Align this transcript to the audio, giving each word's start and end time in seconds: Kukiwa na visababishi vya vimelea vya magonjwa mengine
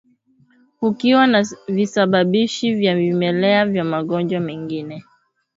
Kukiwa 0.79 1.27
na 1.27 1.45
visababishi 1.67 2.73
vya 2.73 2.95
vimelea 2.95 3.65
vya 3.65 3.83
magonjwa 3.83 4.39
mengine 4.39 5.03